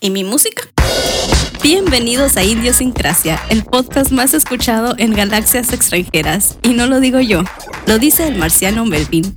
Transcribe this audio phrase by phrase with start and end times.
[0.00, 0.62] ¿Y mi música?
[1.60, 6.56] Bienvenidos a Idiosincrasia, el podcast más escuchado en galaxias extranjeras.
[6.62, 7.42] Y no lo digo yo,
[7.86, 9.36] lo dice el marciano Melvin.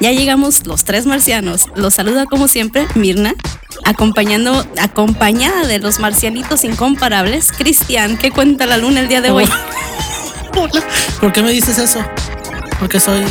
[0.00, 1.68] Ya llegamos los tres marcianos.
[1.76, 3.36] Los saluda como siempre Mirna,
[3.84, 9.44] acompañando, acompañada de los marcianitos incomparables, Cristian, que cuenta la luna el día de hoy.
[10.56, 10.84] Hola.
[11.20, 12.04] ¿Por qué me dices eso?
[12.80, 13.24] Porque soy.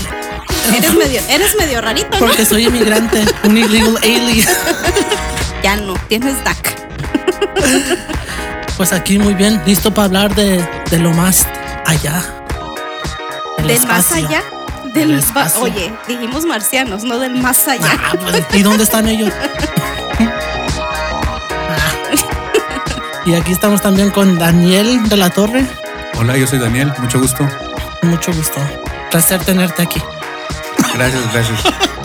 [0.78, 2.20] Eres medio, eres medio rarito, ¿no?
[2.20, 4.48] Porque soy inmigrante, un illegal alien.
[5.64, 6.58] Ya no, tienes DAC.
[8.78, 11.46] Pues aquí muy bien, listo para hablar de, de lo más
[11.86, 12.24] allá.
[13.58, 14.42] El Del más allá.
[14.86, 15.64] El Del espacio.
[15.64, 17.92] Oye, dijimos marcianos, no del más allá.
[17.92, 19.34] Ah, pues, ¿Y dónde están ellos?
[21.72, 21.92] Ah.
[23.26, 25.68] Y aquí estamos también con Daniel de la Torre.
[26.18, 27.46] Hola, yo soy Daniel, mucho gusto.
[28.02, 28.62] Mucho gusto.
[29.12, 30.02] Placer tenerte aquí.
[30.96, 31.60] Gracias, gracias.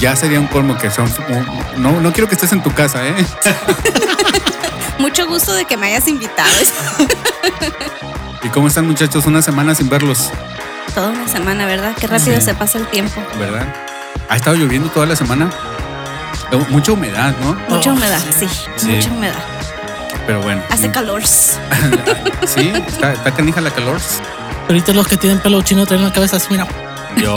[0.00, 1.12] Ya sería un colmo que son.
[1.76, 3.14] No, no quiero que estés en tu casa, ¿eh?
[4.98, 6.50] Mucho gusto de que me hayas invitado.
[8.42, 9.26] ¿Y cómo están, muchachos?
[9.26, 10.30] Una semana sin verlos,
[10.94, 11.92] Toda una semana, ¿verdad?
[11.98, 12.42] Qué rápido Sí.
[12.42, 13.20] se pasa el tiempo.
[13.38, 13.66] ¿verdad?
[14.28, 15.50] Ha estado lloviendo toda la semana.
[16.70, 17.54] Mucha humedad, ¿no?
[17.68, 18.86] Mucha Oh, humedad, sí, Sí.
[18.88, 19.34] mucha humedad.
[20.26, 20.62] Pero bueno.
[20.70, 21.22] Hace calor.
[22.46, 23.98] Sí, está, está canija la calor.
[24.68, 26.66] Ahorita los que tienen pelo chino traen la cabeza así, mira.
[27.16, 27.34] Yo,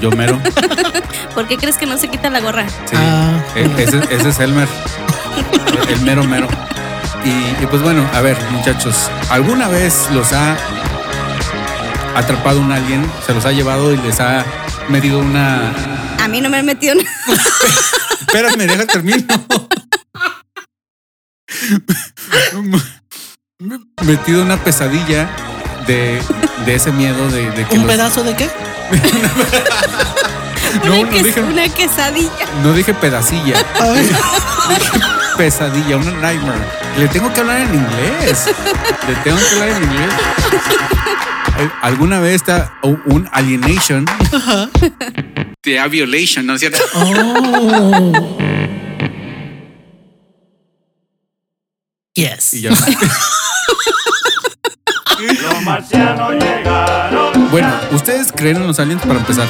[0.00, 0.40] yo mero.
[1.34, 2.68] ¿Por qué crees que no se quita la gorra?
[2.68, 2.94] Sí.
[2.96, 3.42] Ah.
[3.56, 4.68] Eh, ese, ese es Elmer.
[5.88, 6.46] El mero mero.
[7.24, 10.56] Y, y pues bueno, a ver, muchachos, ¿alguna vez los ha
[12.14, 13.04] atrapado un alien?
[13.26, 14.44] ¿Se los ha llevado y les ha
[14.88, 15.72] medido una.
[16.22, 17.00] A mí no me han metido en...
[18.20, 19.24] Espérame, deja termino.
[24.04, 25.28] Metido una pesadilla
[25.86, 26.20] de,
[26.66, 28.48] de ese miedo de, de que ¿Un los- pedazo de qué?
[30.84, 32.46] No, una, no ques- dije- una quesadilla.
[32.64, 33.54] No dije pedacilla.
[33.80, 34.10] Ay.
[35.36, 36.58] pesadilla, una nightmare.
[36.98, 38.46] Le tengo que hablar en inglés.
[39.06, 40.12] Le tengo que hablar en inglés.
[41.58, 44.04] Eh, ¿Alguna vez está un alienation?
[45.60, 46.78] Te da violation, ¿no es cierto?
[46.94, 48.36] Oh.
[52.14, 52.54] Yes.
[52.54, 52.70] Y ya.
[55.42, 57.33] Los marcianos llegaron.
[57.54, 59.46] Bueno, ¿ustedes creen en los aliens para empezar?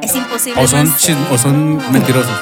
[0.00, 0.58] Es imposible.
[0.62, 0.90] ¿O son,
[1.30, 2.32] o son mentirosos?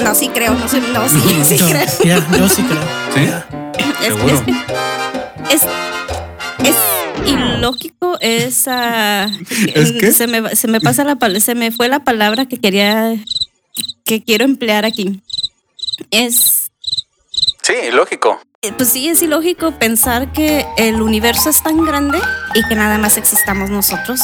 [0.00, 1.86] No, sí creo, no, sé, no, sí, sí yo, creo.
[2.02, 2.82] ya, yo sí creo.
[3.14, 3.30] ¿Sí?
[4.00, 4.42] Es, ¿Seguro?
[5.50, 5.66] es, es,
[6.64, 6.76] es
[7.30, 8.66] ilógico, es...
[8.68, 9.28] ah,
[9.74, 10.12] ¿Es qué?
[10.12, 13.16] Se me, va- se me pasa la pal- se me fue la palabra que quería,
[14.06, 15.20] que quiero emplear aquí.
[16.10, 16.70] Es...
[17.62, 18.40] Sí, lógico.
[18.66, 22.18] Eh, Pues sí, es ilógico pensar que el universo es tan grande
[22.54, 24.20] y que nada más existamos nosotros.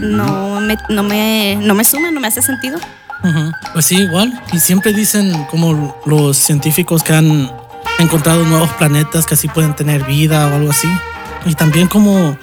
[0.00, 2.78] No me, no me, no me suma, no me hace sentido.
[3.24, 3.52] Ujú.
[3.72, 4.40] Pues sí, igual.
[4.52, 7.50] Y siempre dicen como los científicos que han
[7.98, 10.88] encontrado nuevos planetas que así pueden tener vida o algo así.
[11.44, 12.36] Y también como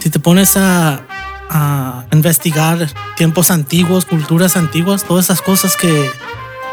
[0.00, 1.00] si te pones a,
[1.48, 6.10] a investigar tiempos antiguos, culturas antiguas, todas esas cosas que,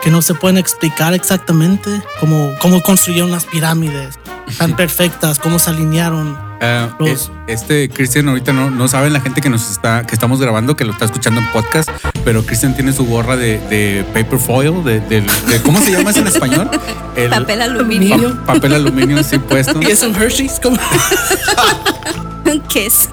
[0.04, 4.20] que no se pueden explicar exactamente, como cómo construyeron las pirámides
[4.58, 6.38] tan perfectas, cómo se alinearon.
[6.62, 10.40] Ah, Los- este Cristian ahorita no, no saben la gente que nos está que estamos
[10.42, 11.88] grabando que lo está escuchando en podcast
[12.26, 16.10] pero Cristian tiene su gorra de, de paper foil de, del- de- cómo se llama
[16.10, 16.68] eso en español
[17.16, 18.16] El- Papel aluminio.
[18.16, 18.44] Aluminio.
[18.46, 20.78] pa- papel aluminio sí puesto Y es un Hershey's como...
[22.74, 23.10] ¿Qué es?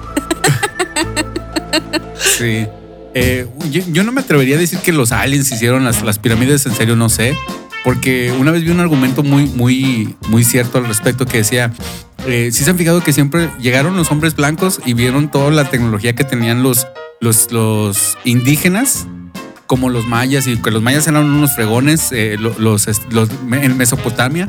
[2.17, 2.65] sí
[3.17, 6.73] Eh, yo, no me atrevería a decir que los aliens hicieron las, las pirámides en
[6.75, 7.33] serio no sé
[7.85, 11.71] porque una vez vi un argumento muy muy muy cierto al respecto que decía
[12.27, 15.69] eh, si se han fijado que siempre llegaron los hombres blancos y vieron toda la
[15.69, 16.87] tecnología que tenían los,
[17.21, 19.05] los, los indígenas,
[19.67, 23.77] como los mayas, y que los mayas eran unos fregones, eh, lo- los, los- en
[23.77, 24.47] Mesopotamia.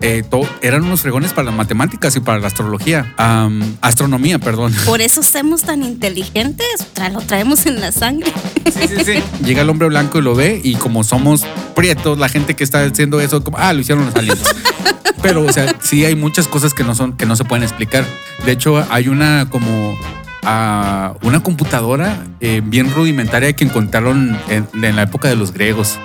[0.00, 0.24] Eh,
[0.62, 3.14] eran unos fregones para las matemáticas y para la astrología,
[3.80, 4.74] astronomía, perdón.
[4.86, 8.32] Por eso somos tan inteligentes, tra- lo traemos en la sangre.
[8.66, 9.22] Sí, sí, sí.
[9.44, 11.44] Llega el hombre blanco y lo ve y como somos
[11.74, 14.40] prietos, la gente que está haciendo eso, como, ah, lo hicieron los aliens.
[15.22, 18.06] Pero, o sea, sí hay muchas cosas que no son, que no se pueden explicar.
[18.46, 19.98] De hecho, hay una como
[20.42, 25.98] ah, una computadora eh, bien rudimentaria que encontraron en, en la época de los griegos.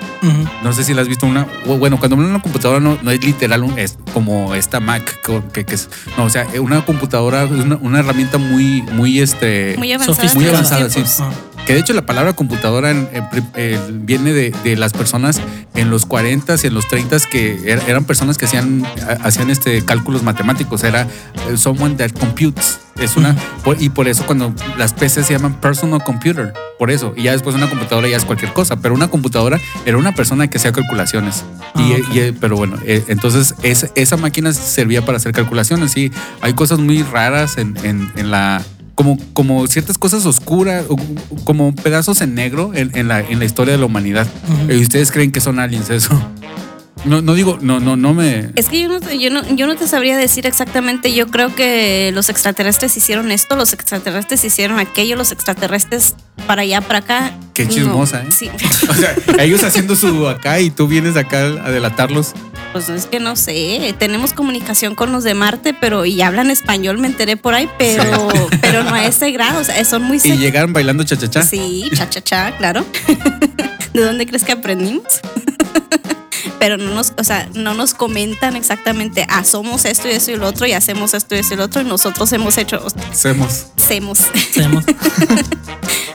[0.64, 1.46] No sé si la has visto una.
[1.66, 5.04] Bueno, cuando hablan de una computadora no, no es literal es como esta Mac
[5.52, 5.90] que, que es.
[6.18, 9.76] No, o sea, una computadora es una, una herramienta muy, muy este.
[9.78, 10.34] Muy avanzada.
[10.34, 11.04] Muy avanzada, sí.
[11.66, 15.42] Que de hecho la palabra computadora en- en pri- eh, viene de, de las personas
[15.74, 19.50] en los 40s y en los 30s que er- eran personas que hacían, ha- hacían
[19.50, 20.84] este, cálculos matemáticos.
[20.84, 21.08] Era
[21.50, 22.80] eh, someone that computes.
[23.00, 27.14] Es una, por- y por eso cuando las PCs se llaman personal computer, por eso.
[27.18, 30.48] Y ya después una computadora ya es cualquier cosa, pero una computadora era una persona
[30.48, 31.44] que hacía calculaciones.
[31.78, 35.98] y, Ah, y, eh, pero bueno, entonces es- esa máquina servía para hacer calculaciones.
[35.98, 36.12] Y
[36.42, 38.62] hay cosas muy raras en, en- en la
[38.96, 40.86] como, como ciertas cosas oscuras,
[41.44, 44.28] como pedazos en negro en, en la, en la historia de la humanidad.
[44.70, 46.10] Y ustedes creen que son aliens eso.
[47.04, 48.50] No, no digo, no, no, no me.
[48.56, 51.14] Es que yo no, te- yo, no, yo no te sabría decir exactamente.
[51.14, 56.16] Yo creo que los extraterrestres hicieron esto, los extraterrestres hicieron aquello, los extraterrestres
[56.48, 57.32] para allá, para acá.
[57.54, 58.32] Qué No, chismosa, ¿eh?
[58.32, 58.50] Sí,
[58.90, 62.34] O sea, ellos haciendo su acá y tú vienes acá a delatarlos.
[62.76, 63.96] Pues es que no sé.
[64.00, 68.28] Tenemos comunicación con los de Marte, pero y hablan español, me enteré por ahí, pero,
[68.62, 69.62] pero no a ese grado.
[69.62, 71.44] O sea, son muy Y llegaron bailando cha-cha-cha.
[71.44, 72.86] Sí, cha cha cha, claro.
[73.94, 75.22] ¿De dónde crees que aprendimos?
[76.60, 80.36] Pero no nos, o sea, no nos comentan exactamente, ah, somos esto y eso y
[80.36, 83.68] lo otro, y hacemos esto y eso y lo otro, y nosotros hemos hecho, Hacemos.
[83.78, 84.20] hacemos.
[84.34, 84.84] Hacemos.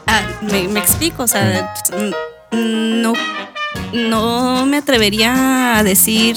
[0.07, 1.75] Ah, me, me explico, o sea,
[2.53, 3.13] no,
[3.93, 6.37] no me atrevería a decir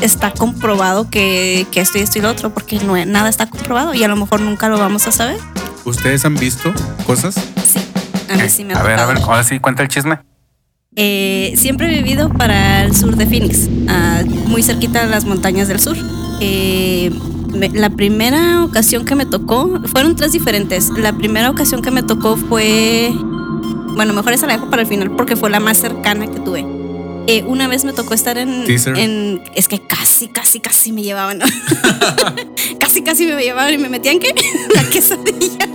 [0.00, 3.94] está comprobado que, que esto y esto y lo otro, porque no, nada está comprobado
[3.94, 5.38] y a lo mejor nunca lo vamos a saber.
[5.84, 6.72] ¿Ustedes han visto
[7.06, 7.34] cosas?
[7.64, 7.78] Sí,
[8.30, 10.18] a mí sí me ha a ver, a ver, ahora sí, cuenta el chisme.
[10.96, 15.68] Eh, siempre he vivido para el sur de Phoenix, ah, muy cerquita de las montañas
[15.68, 15.96] del sur.
[16.40, 17.10] Eh,
[17.52, 20.90] me- la primera ocasión que me tocó, fueron tres diferentes.
[20.90, 23.12] La primera ocasión que me tocó fue,
[23.94, 26.64] bueno, mejor esa la dejo para el final porque fue la más cercana que tuve.
[27.30, 28.64] Eh, una vez me tocó estar en,
[28.96, 31.40] en- es que casi, casi, casi me llevaban.
[32.80, 34.34] casi, casi me llevaban y me metían que
[34.74, 35.58] la quesadilla.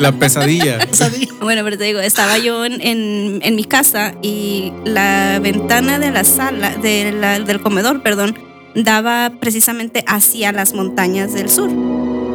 [0.79, 1.27] La pesadilla.
[1.41, 6.09] Bueno, pero te digo, estaba yo en, en- en mi casa y la ventana de
[6.11, 8.35] la sala, de la- del comedor, perdón,
[8.73, 11.69] daba precisamente hacia las montañas del sur.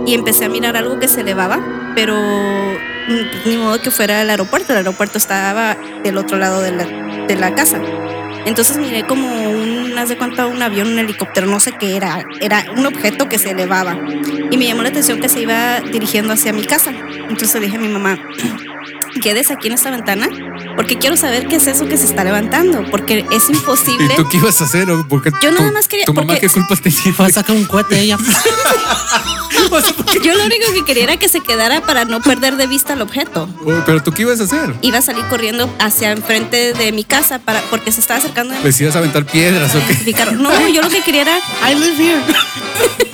[0.06, 2.16] Y empecé a mirar algo que se elevaba, pero
[3.46, 4.72] ni modo que fuera el aeropuerto.
[4.72, 6.84] El aeropuerto estaba del otro lado de la,
[7.26, 7.80] de la casa.
[8.46, 12.22] Entonces miré como un, haz de cuenta, un avión, un helicóptero, no sé qué era.
[12.40, 13.96] Era un objeto que se elevaba.
[14.50, 16.92] Y me llamó la atención que se iba dirigiendo hacia mi casa.
[17.28, 18.18] Entonces le dije a mi mamá,
[19.22, 20.28] quedes aquí en esta ventana
[20.76, 24.14] porque quiero saber qué es eso que se está levantando, porque es imposible.
[24.14, 24.88] ¿Y tú qué ibas a hacer?
[24.90, 25.06] o?
[25.08, 27.12] Porque Yo tu- nada más quería- ¿Tu mamá porque- qué culpas te tiene?
[27.16, 28.16] Fue a sacar un cohete ella.
[30.24, 33.02] Yo lo único que quería era que se quedara para no perder de vista el
[33.02, 33.48] objeto.
[33.86, 34.74] ¿Pero tú qué ibas a hacer?
[34.82, 38.60] Iba a salir corriendo hacia enfrente de mi casa para, porque se estaba acercando a
[38.60, 40.14] ¿Les ibas a aventar piedras o qué?
[40.32, 41.38] No, yo lo que quería era
[41.70, 42.22] I live here.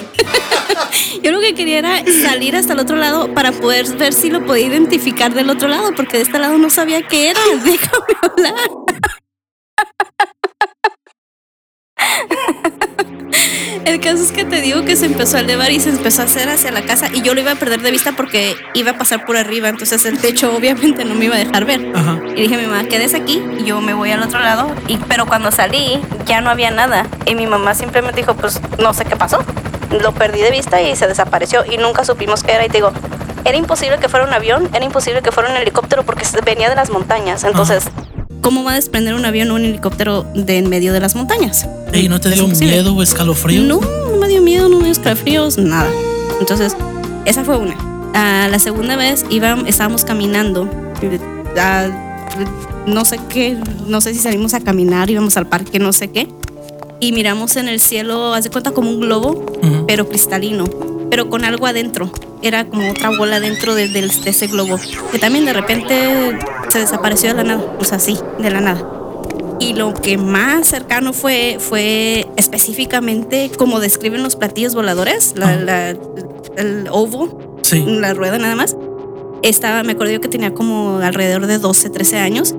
[1.23, 4.45] Yo lo que quería era salir hasta el otro lado para poder ver si lo
[4.45, 7.41] podía identificar del otro lado, porque de este lado no sabía qué era.
[7.65, 8.71] Déjame hablar.
[13.85, 16.25] El caso es que te digo que se empezó a elevar y se empezó a
[16.25, 18.99] hacer hacia la casa y yo lo iba a perder de vista porque iba a
[18.99, 21.93] pasar por arriba, entonces el techo obviamente no me iba a dejar ver.
[21.95, 22.19] Ajá.
[22.37, 24.75] Y dije a mi mamá, quedes aquí y yo me voy al otro lado.
[24.89, 27.07] Y, pero cuando salí ya no había nada.
[27.27, 29.45] Y mi mamá simplemente dijo, pues no sé qué pasó.
[30.03, 32.65] Lo perdí de vista y se desapareció y nunca supimos qué era.
[32.65, 32.93] Y te digo,
[33.45, 36.77] era imposible que fuera un avión, era imposible que fuera un helicóptero porque venía de
[36.77, 37.45] las montañas.
[37.45, 37.85] Entonces,
[38.45, 41.67] ¿cómo va a desprender un avión o un helicóptero de en medio de las montañas?
[41.95, 43.63] ¿Y no te dio miedo o escalofrío?
[43.63, 45.91] No, no me dio miedo, no me dio escalofríos, nada.
[46.39, 46.77] Entonces,
[47.25, 47.75] esa fue una.
[48.15, 50.69] Ah, la segunda vez iba, estábamos caminando.
[51.59, 51.89] ah,
[52.87, 53.57] no sé qué,
[53.87, 56.29] no sé si salimos a caminar, íbamos al parque, no sé qué.
[57.01, 59.87] Y miramos en el cielo, haz de cuenta como un globo, Ujú.
[59.87, 60.65] pero cristalino,
[61.11, 62.11] pero con algo adentro.
[62.45, 64.79] Era como otra bola dentro de, de- de ese globo,
[65.11, 68.87] que también de repente se desapareció de la nada, o sea, sí, de la nada.
[69.61, 75.57] Y lo que más cercano fue, fue específicamente como describen los platillos voladores, la, Ajá.
[75.57, 75.91] la-
[76.57, 77.83] el ovo, Sí.
[77.87, 78.77] la rueda nada más.
[79.43, 82.55] Estaba, me acuerdo yo que tenía como alrededor de 12, 13 años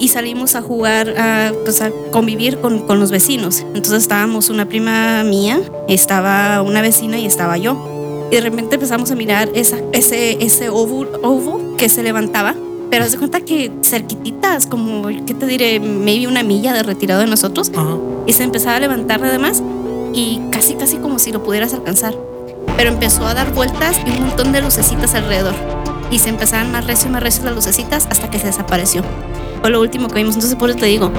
[0.00, 3.60] y salimos a jugar, a, pues a convivir con, con los vecinos.
[3.74, 7.93] Entonces estábamos una prima mía, estaba una vecina y estaba yo.
[8.34, 12.56] Y de repente empezamos a mirar esa, ese, ese ovo, ovo que se levantaba.
[12.90, 15.78] Pero haz de cuenta que cerquititas, como, ¿qué te diré?
[15.78, 17.96] Maybe una milla de retirado de nosotros Ajá.
[18.26, 19.62] y se empezaba a levantar nada más
[20.12, 22.16] y casi casi como si lo pudieras alcanzar.
[22.76, 25.54] Pero empezó a dar vueltas y un montón de lucecitas alrededor.
[26.10, 29.04] Y se empezaban más recio más recio las lucecitas hasta que se desapareció.
[29.60, 30.34] Fue lo último que vimos.
[30.34, 31.12] Entonces por eso te digo,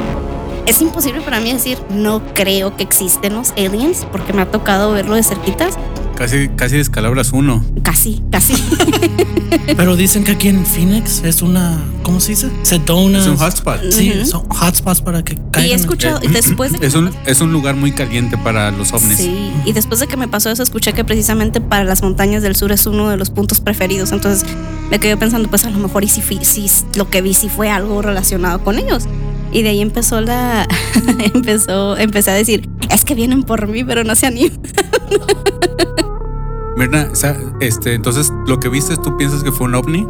[0.65, 4.91] es imposible para mí decir no creo que existen los aliens porque me ha tocado
[4.91, 5.77] verlo de cerquitas.
[6.17, 7.63] Casi, casi descalabras uno.
[7.83, 8.53] Casi, casi.
[9.77, 12.49] Pero dicen que aquí en Phoenix es una, ¿cómo se dice?
[12.63, 13.19] Sedona.
[13.19, 13.91] Es un hotspot.
[13.91, 15.71] Sí, son hotspots para que y caigan.
[15.71, 18.93] he escuchado, y después de que Es un, es un lugar muy caliente para los
[18.93, 19.17] ovnis.
[19.17, 22.55] Sí, y después de que me pasó eso, escuché que precisamente para las montañas del
[22.55, 24.11] sur es uno de los puntos preferidos.
[24.11, 24.45] Entonces
[24.89, 27.49] me quedé pensando, pues a lo mejor y si, fui- si lo que vi si
[27.49, 29.03] fue algo relacionado con ellos.
[29.51, 30.67] Y de ahí empezó la.
[31.33, 34.59] empezó, empecé a decir, es que vienen por mí, pero no se animan.
[36.77, 40.05] Mirna, o sea, este, entonces lo que viste, ¿tú piensas que fue un ovni?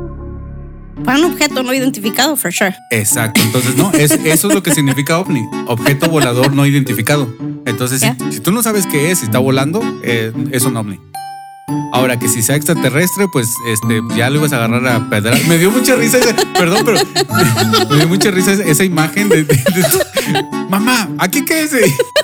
[1.04, 2.76] Fue un objeto no identificado, for sure.
[2.90, 3.42] Exacto.
[3.44, 5.46] Entonces, no, es, eso es lo que significa ovni.
[5.68, 7.28] Objeto volador no identificado.
[7.66, 8.02] Entonces,
[8.32, 11.00] si tú no sabes qué es, si está volando, eh, es un ovni.
[11.92, 15.38] Ahora que si sea extraterrestre, pues este, ya lo ibas a agarrar a pedrar.
[15.48, 17.00] Me dio mucha risa, esa- perdón, pero
[17.90, 21.72] me dio mucha risa esa, imagen de, de- de- mamá, ¿aquí qué es?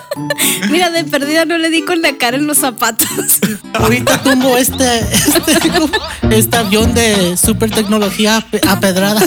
[0.71, 3.07] Mira, de perdida no le di con la cara en los zapatos.
[3.73, 5.71] Ahorita tumbo este, este,
[6.29, 9.21] este avión de super tecnología a pe- a pedrada.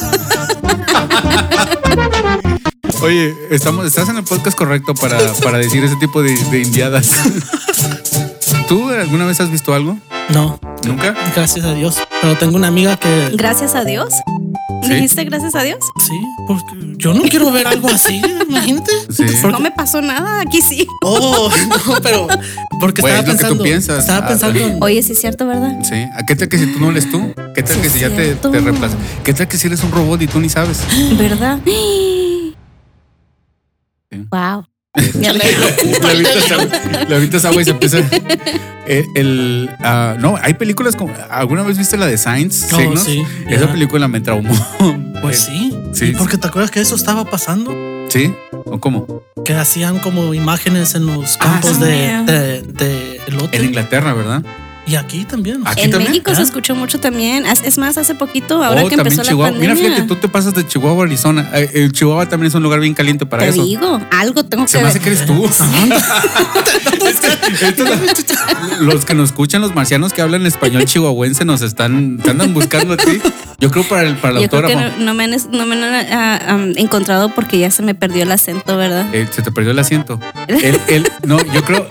[3.03, 7.11] Oye, estamos, estás en el podcast correcto para, para decir ese tipo de, de indiadas.
[8.69, 9.99] ¿Tú alguna vez has visto algo?
[10.33, 11.15] No, ¿Nunca?
[11.37, 11.97] gracias a Dios.
[12.23, 14.15] Pero tengo una amiga que Gracias a Dios.
[14.83, 14.95] Sí.
[14.95, 15.79] ¿Dijiste gracias a Dios?
[15.99, 16.13] sí,
[16.47, 18.91] porque yo no quiero ver algo así, imagínate.
[19.11, 19.25] Sí.
[19.41, 20.87] Porque- No me pasó nada, aquí sí.
[21.03, 22.27] Oh, no, pero
[22.81, 23.99] porque Pues, estaba es lo que tú pensando, piensas.
[24.01, 25.73] estaba Ah, pensando en- Oye, sí es cierto, ¿verdad?
[25.83, 25.95] Sí.
[25.95, 27.33] ¿A qué tal que si tú no eres tú?
[27.55, 28.99] ¿Qué tal Sí, que si ya te, te reemplazas?
[29.23, 30.81] ¿Qué tal que si eres un robot y tú ni sabes?
[31.19, 31.59] ¿Verdad?
[34.31, 34.67] Wow.
[35.15, 35.29] Le
[36.11, 37.99] avientas agua- le avientas agua y se empieza.
[38.87, 41.13] El, el, ah, no, hay películas como.
[41.31, 42.67] ¿Alguna vez viste la de Science?
[42.73, 43.03] Oh, Signos?
[43.03, 44.55] sí, Esa película me traumó.
[45.23, 46.13] Pues Eh, sí, sí.
[46.19, 47.73] Porque te acuerdas que eso estaba pasando,
[48.11, 48.33] ¿Sí?
[48.67, 49.23] ¿O cómo?
[49.45, 53.57] que hacían como imágenes en los Ah, campos de, de, de elote.
[53.59, 54.43] En Inglaterra, ¿verdad?
[54.87, 55.63] Y aquí también.
[55.65, 56.13] Aquí En también?
[56.13, 56.45] México se ¿Ah?
[56.45, 57.47] escuchó mucho también.
[57.47, 59.53] Es es más, hace poquito, ahora oh, que empezó la Chihuahua.
[59.53, 59.75] pandemia.
[59.75, 61.51] Mira, fíjate, tú te pasas de Chihuahua a Arizona.
[61.55, 63.65] Eh, El Chihuahua también es un lugar bien caliente para te eso.
[63.65, 65.45] digo, algo tengo Se que me hace que eres tú.
[67.05, 71.45] Es que- esto es la- los que nos escuchan, los marcianos que hablan español chihuahuense,
[71.45, 73.21] nos están, te andan buscando a ti.
[73.65, 74.99] Yo creo para el, para el Yo creo que autógrafo.
[74.99, 78.25] no, no me han, no me han ah, ah, encontrado porque ya se me perdió
[78.25, 79.07] el acento, ¿verdad?
[79.15, 80.21] Eh, se te perdió el asiento.
[80.49, 81.87] El, el- no, yo creo.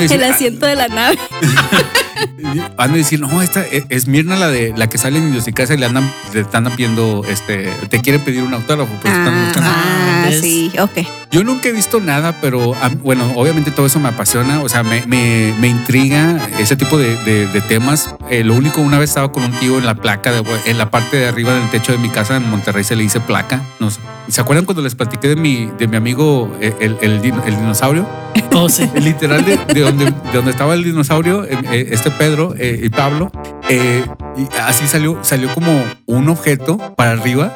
[0.00, 1.16] Decir, el asiento de la nave.
[2.76, 5.74] han de decir, no, esta es, es Mirna la de la que sale en Idiosincrasia
[5.74, 8.92] y le andan, le están pidiendo, este, te quiere pedir un autógrafo.
[9.00, 9.70] Pues están Ah, buscando.
[9.72, 10.40] ah, ¿ves?
[10.40, 11.06] sí, ok.
[11.30, 14.82] Yo nunca he visto nada, pero ah, bueno, obviamente todo eso me apasiona, o sea,
[14.82, 18.10] me, me, me intriga ese tipo de, de- de temas.
[18.28, 20.90] Eh, lo único, una vez estaba con un tío en la placa, de, en la
[20.90, 23.62] parte de arriba del techo de mi casa en Monterrey se le dice placa.
[23.80, 24.00] No sé.
[24.28, 27.12] ¿Se acuerdan cuando les platiqué de mi, de mi amigo eh, el, el
[27.46, 28.06] el dinosaurio?
[28.54, 28.86] Oh, sí.
[28.94, 32.90] Literal, de, de donde, de donde estaba el dinosaurio, eh, eh, este Pedro eh, y
[32.90, 33.32] Pablo,
[33.70, 34.04] eh,
[34.36, 37.50] y así salió, salió como un objeto para arriba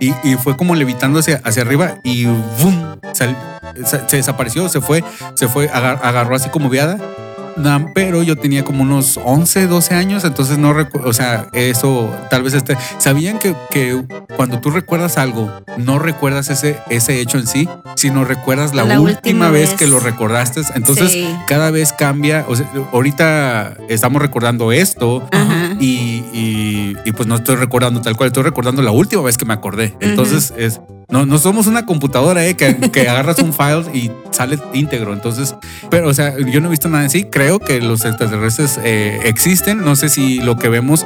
[0.00, 2.96] y, y fue como levitando hacia, hacia arriba y ¡boom!
[3.12, 3.36] Sal-
[3.84, 5.04] se, se desapareció, se fue,
[5.34, 6.98] se fue, agar- agarró así como viada.
[7.56, 12.10] No, pero yo tenía como unos 11, 12 años, entonces no recuerdo, o sea, eso
[12.30, 14.02] tal vez este, ¿sabían que, que
[14.36, 19.00] cuando tú recuerdas algo, no recuerdas ese, ese hecho en sí, sino recuerdas la, La
[19.00, 19.78] última, última vez, vez.
[19.78, 20.62] que lo recordaste?
[20.74, 21.28] Entonces, Sí.
[21.46, 25.28] cada vez cambia, o sea, ahorita estamos recordando esto,
[25.80, 26.24] y-
[27.04, 29.94] y, pues no estoy recordando tal cual, estoy recordando la última vez que me acordé.
[30.00, 30.80] Entonces es,
[31.12, 32.56] no, no somos una computadora, ¿eh?
[32.56, 35.12] que, que agarras un file y sale íntegro.
[35.12, 35.54] Entonces,
[35.90, 37.24] pero o sea, yo no he visto nada así.
[37.24, 39.84] Creo que los extraterrestres eh, existen.
[39.84, 41.04] No sé si lo que vemos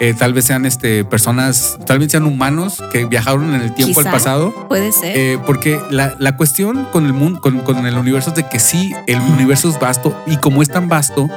[0.00, 3.98] eh, tal vez sean este, personas, tal vez sean humanos que viajaron en el tiempo
[3.98, 4.12] al Quizá.
[4.12, 4.68] pasado.
[4.68, 5.18] Puede ser.
[5.18, 8.60] Eh, porque la, la cuestión con el mundo, con, con el universo es de que
[8.60, 11.28] sí, el universo es vasto y como es tan vasto,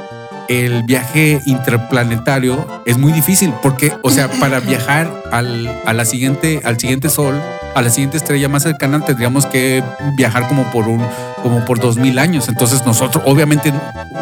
[0.47, 6.61] el viaje interplanetario es muy difícil porque, o sea, para viajar al, a la siguiente,
[6.63, 7.41] al siguiente sol,
[7.75, 9.83] a la siguiente estrella más cercana, tendríamos que
[10.15, 11.01] viajar como por un,
[11.41, 12.47] como por dos mil años.
[12.49, 13.73] Entonces nosotros, obviamente,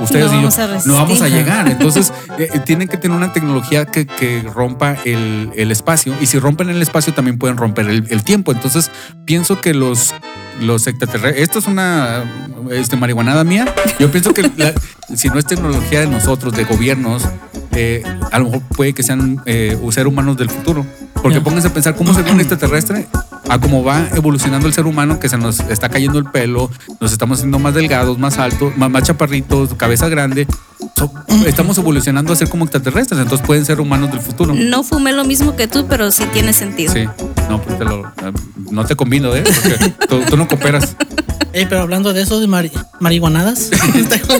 [0.01, 0.49] ustedes No y yo,
[0.85, 1.67] no vamos a llegar.
[1.71, 6.25] Entonces eh, eh, tienen que tener una tecnología que, que rompa el, el espacio y
[6.27, 8.51] si rompen el espacio también pueden romper el, el tiempo.
[8.51, 8.91] Entonces
[9.25, 10.13] pienso que los
[10.61, 12.25] los extraterrestres, esto es una
[12.69, 13.65] este, marihuanada mía.
[13.97, 14.73] Yo pienso que la-
[15.15, 17.23] si no es tecnología de nosotros, de gobiernos,
[17.71, 20.85] eh, a lo mejor puede que sean eh, ser humanos del futuro.
[21.21, 21.43] Porque Ya.
[21.43, 23.07] pónganse a pensar cómo sería un extraterrestre
[23.49, 27.11] a cómo va evolucionando el ser humano, que se nos está cayendo el pelo, nos
[27.11, 30.45] estamos haciendo más delgados, más altos, más, más chaparritos, cabeza grande.
[30.95, 31.11] So-
[31.47, 34.53] estamos evolucionando a ser como extraterrestres, entonces pueden ser humanos del futuro.
[34.53, 36.93] No fumé lo mismo que tú, pero sí tiene sentido.
[36.93, 37.05] Sí,
[37.49, 38.03] no, pues te lo,
[38.71, 39.43] no te combino, ¿eh?
[39.43, 40.95] Porque tú, tú no cooperas.
[41.53, 43.71] Ey, pero hablando de eso de mari- marihuanadas,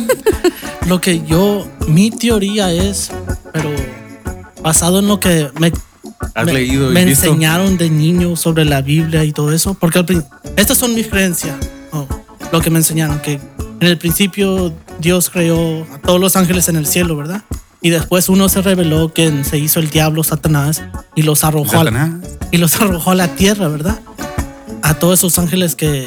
[0.86, 3.10] lo que yo, mi teoría es,
[3.52, 3.70] pero
[4.62, 5.72] basado en lo que me,
[6.36, 7.26] Has me, leído y me visto.
[7.28, 10.04] enseñaron de niño sobre la Biblia y todo eso, porque
[10.56, 11.56] estas son mis creencias,
[11.92, 12.06] oh,
[12.52, 13.34] lo que me enseñaron, que
[13.80, 17.44] en el principio Dios creó a todos los ángeles en el cielo, ¿verdad?
[17.82, 20.84] Y después uno se reveló que se hizo el diablo, Satanás,
[21.16, 22.12] y los arrojó, Satanás.
[22.52, 24.00] y los arrojó a la tierra, ¿verdad?
[24.84, 26.06] A todos esos ángeles que,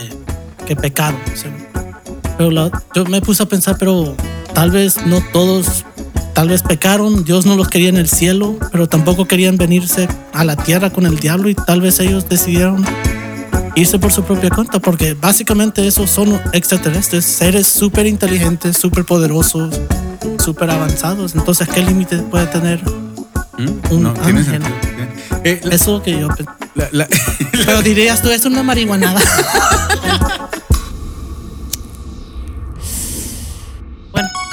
[0.66, 1.18] que pecaron.
[1.34, 1.46] ¿sí?
[2.36, 4.14] Pero la- yo me puse a pensar, pero
[4.52, 5.86] tal vez no todos,
[6.34, 10.44] tal vez pecaron, Dios no los quería en el cielo, pero tampoco querían venirse a
[10.44, 12.84] la tierra con el diablo y tal vez ellos decidieron
[13.74, 19.74] irse por su propia cuenta, porque básicamente esos son extraterrestres, seres súper inteligentes, súper poderosos,
[20.42, 21.34] súper avanzados.
[21.34, 22.82] Entonces, ¿qué límite puede tener?
[23.58, 23.92] ¿Mm?
[23.94, 24.62] Un No, ángel.
[25.44, 26.28] Eh, la- Eso que yo
[26.92, 27.08] la-
[27.52, 29.20] Pero dirías tú, es una marihuanada.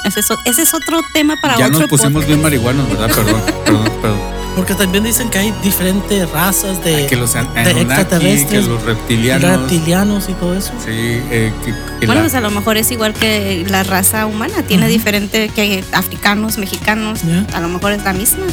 [0.09, 2.27] ese es, ese es otro tema para ya otro nos pusimos podcast.
[2.27, 3.07] bien marihuanos, ¿verdad?
[3.15, 4.39] Perdón, perdón, perdón.
[4.55, 8.67] Porque también dicen que hay diferentes razas de, Que los an- de Anunnaki, que extraterrestres,
[8.67, 9.49] los reptilianos.
[9.61, 10.73] reptilianos y todo eso.
[10.83, 14.25] Sí, eh, que, que Bueno, la- pues a lo mejor es igual que la raza
[14.25, 17.45] humana, tiene diferente que africanos, mexicanos, Ya.
[17.55, 18.45] a lo mejor es la misma.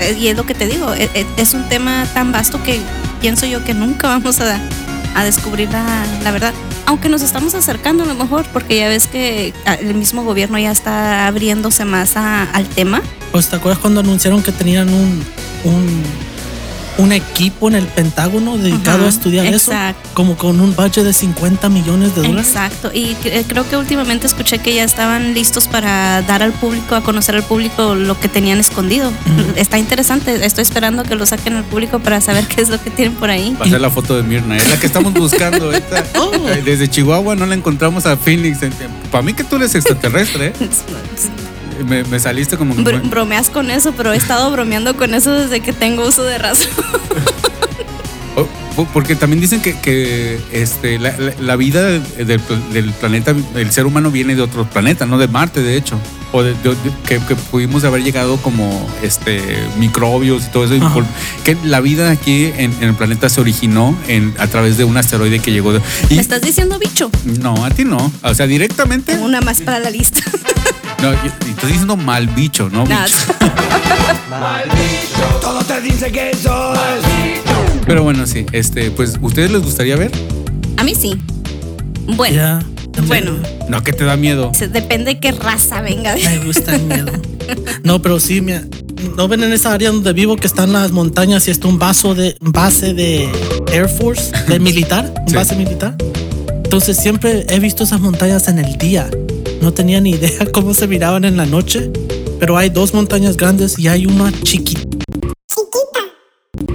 [0.00, 2.80] Eh, Y es lo que te digo, e- e- es un tema tan vasto que
[3.22, 4.60] pienso yo que nunca vamos a,
[5.14, 6.52] a descubrir la, la verdad.
[6.88, 10.58] Aunque nos estamos acercando a lo mejor, porque ya ves que ah, el mismo gobierno
[10.58, 13.02] ya está abriéndose más al tema.
[13.30, 15.22] Pues te acuerdas cuando anunciaron que tenían un,
[15.64, 16.02] un,
[16.98, 20.00] un equipo en el Pentágono dedicado Ajá, a estudiar exacto.
[20.04, 22.48] eso, como con un budget de 50 millones de dólares.
[22.48, 26.96] Exacto, y cre- creo que últimamente escuché que ya estaban listos para dar al público,
[26.96, 29.12] a conocer al público lo que tenían escondido.
[29.56, 32.90] Está interesante, estoy esperando que lo saquen al público para saber qué es lo que
[32.90, 33.56] tienen por ahí.
[33.60, 35.72] Va a ser la foto de Mirna, es la que estamos buscando.
[35.72, 36.04] esta.
[36.18, 36.32] Oh.
[36.48, 38.58] Eh, Desde Chihuahua no la encontramos a Phoenix.
[39.12, 40.52] Para mí que tú eres extraterrestre, ¿eh?
[41.86, 42.74] Me, me saliste como...
[42.74, 46.38] Br- bromeas con eso, pero he estado bromeando con eso desde que tengo uso de
[46.38, 46.68] razón.
[48.36, 52.40] Oh, po- Porque también dicen que, que, este, la, la- la vida del,
[52.72, 55.98] del planeta, el ser humano viene de otros planetas, no de Marte, de hecho.
[56.30, 59.42] O de, de- de- que, que pudimos haber llegado como este,
[59.80, 60.76] microbios y todo eso.
[60.76, 60.94] y Ajá.
[60.94, 61.04] por-
[61.42, 64.96] que la vida aquí en, en el planeta se originó en, a través de un
[64.96, 65.72] asteroide que llegó.
[65.72, 65.80] de-
[66.10, 67.10] y- ¿Me estás diciendo bicho?
[67.24, 68.12] no, a ti no.
[68.22, 69.16] O sea, directamente.
[69.18, 70.20] Una más para la lista.
[71.02, 72.84] No, y- y estás diciendo mal bicho, ¿no?
[72.84, 73.06] Nada.
[73.06, 73.24] Bicho.
[75.40, 77.80] Todo te dice que eso es.
[77.86, 78.46] Pero bueno, sí.
[78.52, 80.10] Este, pues, ¿ustedes les gustaría ver?
[80.76, 81.16] A mí sí.
[82.16, 82.58] Bueno, Ya.
[83.06, 83.32] bueno,
[83.68, 84.52] No, que te da miedo.
[84.70, 86.14] depende de qué raza venga.
[86.16, 87.12] Me gusta el miedo.
[87.82, 88.62] No, pero sí, mira,
[89.16, 92.14] no ven en esa área donde vivo que están las montañas y está un vaso
[92.14, 93.28] de base de
[93.72, 95.34] Air Force, de militar, un Sí.
[95.36, 95.96] base militar.
[96.64, 99.08] Entonces siempre he visto esas montañas en el día.
[99.60, 101.90] No tenía ni idea cómo se miraban en la noche,
[102.38, 104.82] pero hay dos montañas grandes y hay una chiquita.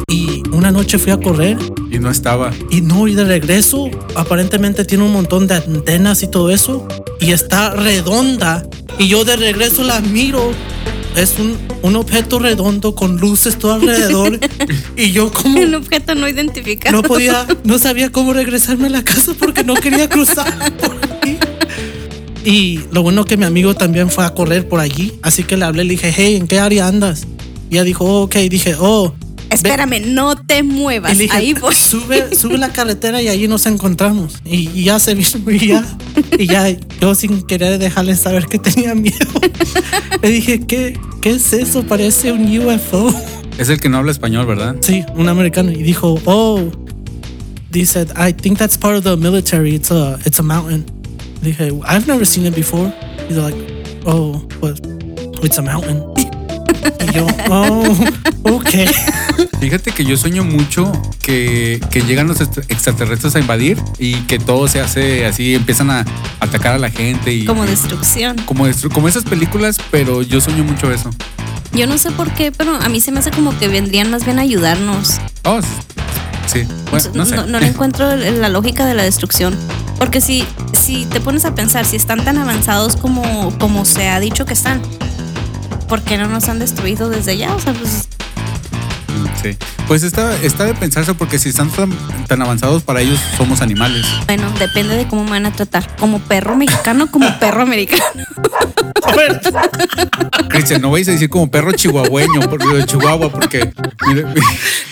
[0.08, 1.58] Y una noche fui a correr
[1.91, 2.52] Y no estaba.
[2.69, 6.88] y no, y de regreso, aparentemente tiene un montón de antenas y todo eso.
[7.19, 8.67] Y está redonda.
[9.00, 10.52] Y yo de regreso la miro.
[11.15, 14.39] Es un, un objeto redondo con luces todo alrededor.
[14.98, 16.96] y yo como Un objeto no identificado.
[16.96, 20.54] no podía, no sabía cómo regresarme a la casa porque no quería cruzar.
[22.45, 25.13] Y lo bueno que mi amigo también fue a correr por allí.
[25.21, 27.25] Así que le hablé, le dije, hey, ¿en qué área andas?
[27.69, 28.36] Y ella dijo, oh, ok.
[28.49, 29.13] Dije, oh,
[29.49, 31.13] Espérame, no te muevas.
[31.13, 31.73] y le dije, Ahí voy.
[31.93, 34.39] Sube, sube la carretera y allí nos encontramos.
[34.45, 35.86] Y, y ya se vino y ya,
[36.38, 39.27] y ya yo sin querer dejarle saber que tenía miedo.
[40.21, 41.84] Le dije, ¿qué, qué es eso?
[41.84, 43.13] Parece un UFO.
[43.58, 44.77] Es el que no habla español, ¿verdad?
[44.82, 45.71] Sí, un americano.
[45.71, 46.62] Y dijo, oh,
[47.69, 49.75] dice, I think that's part of the military.
[49.75, 50.86] It's a, it's a mountain.
[51.43, 52.91] Dije, I've never seen it before.
[53.27, 53.56] He's like,
[54.06, 54.79] oh, but
[55.43, 56.01] it's a mountain.
[57.01, 57.84] Y yo, oh,
[58.43, 58.69] ok.
[59.60, 64.39] Fíjate que yo sueño mucho que, que llegan los extra- extraterrestres a invadir y que
[64.39, 66.06] todo se hace así, empiezan a
[66.39, 68.38] atacar a la gente y Como destrucción.
[68.45, 71.10] como, destru- como esas películas, pero yo sueño mucho eso.
[71.73, 74.25] Yo no sé por qué, pero a mí se me hace como que vendrían más
[74.25, 75.19] bien a ayudarnos.
[75.43, 75.60] Oh,
[76.45, 77.36] sí, bueno, no sé.
[77.47, 79.56] no le encuentro la lógica de la destrucción.
[79.97, 80.43] Porque si,
[80.84, 84.54] si te pones a pensar, si están tan avanzados como, como se ha dicho que
[84.54, 84.82] están,
[85.88, 87.56] ¿por qué no nos han destruido desde ya?
[87.56, 88.10] O sea, pues
[89.41, 89.58] Sí.
[89.88, 91.91] Pues está, está de pensarse porque si están tan,
[92.28, 94.06] tan avanzados para ellos somos animales.
[94.26, 95.96] bueno, depende de cómo me van a tratar.
[95.98, 98.04] Como perro mexicano, como perro americano.
[99.04, 99.41] A ver,
[100.50, 103.74] Cristian, no vais a decir como perro chihuahueño, porque de Chihuahua, porque
[104.08, 104.26] mire,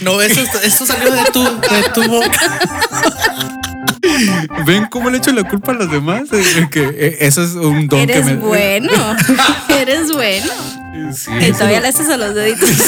[0.01, 3.61] no, eso, eso salió de tu, de tu boca.
[4.65, 6.24] ¿Ven cómo le echo la culpa a los demás?
[6.32, 8.36] Eh, Que eh, eso es un don Eres que me.
[8.36, 8.91] bueno.
[9.70, 10.48] Eres bueno.
[11.13, 12.70] Sí, Y todavía lo- le haces a los deditos.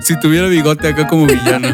[0.00, 1.68] Si tuviera bigote acá como villano.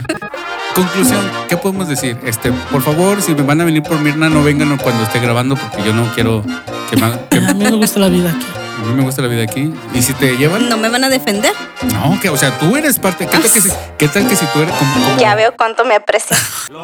[0.74, 2.16] Conclusión, ¿qué podemos decir?
[2.24, 5.54] Este, por favor, si me van a venir por Mirna, no vengan cuando esté grabando
[5.56, 6.44] porque yo no quiero
[6.90, 8.46] que me, que A mí me gusta la vida aquí.
[8.78, 9.72] A mí me gusta la vida aquí.
[9.94, 11.52] Y si te llevan, No me van a defender.
[11.92, 13.26] no, que o sea, tú eres parte.
[13.26, 15.84] ¿Qué tal que si, qué tal que si tú eres como, como- Ya veo cuánto
[15.84, 16.36] me aprecia.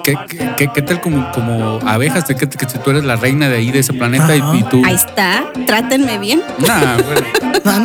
[0.03, 2.25] ¿qué, qué- qué- qué tal como, como abejas?
[2.25, 4.83] ¿Qué tal que si tú eres la reina de ahí de ese planeta y, tú?
[4.85, 5.45] Ahí está.
[5.67, 6.43] Trátenme bien.
[6.59, 7.21] Nah, bueno.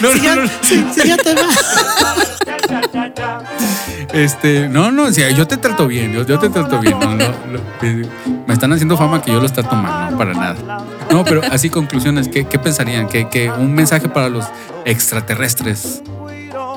[0.00, 0.48] No, no, No, si, no, ya, no.
[0.62, 1.58] si- si ya te vas.
[4.12, 6.98] Este, no, no, o sea, yo te trato bien, yo, yo te trato bien.
[6.98, 7.60] No, no, lo-
[8.46, 10.56] me están haciendo fama que yo los trato mal, no, para nada.
[11.10, 13.08] No, pero así conclusiones, ¿qué, qué pensarían?
[13.08, 14.44] ¿Que, que un mensaje para los
[14.84, 16.02] extraterrestres.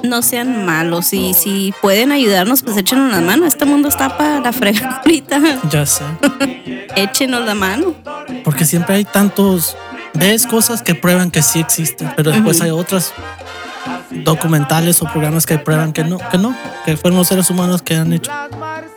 [0.03, 1.13] No sean malos.
[1.13, 3.45] Y si pueden ayudarnos, pues échenos la mano.
[3.45, 5.39] Este mundo está para la frega ahorita.
[5.69, 6.03] Ya sé.
[6.95, 7.93] Échenos la mano.
[8.43, 9.77] Porque siempre hay tantos.
[10.15, 13.13] Ves cosas que prueban que sí existen, pero después hay otras
[14.11, 17.95] documentales o programas que prueban que no, que no, que fueron los seres humanos que
[17.95, 18.31] han hecho.